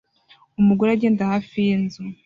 Umugore 0.61 0.89
agenda 0.93 1.29
hafi 1.31 1.55
yinzu 1.65 2.01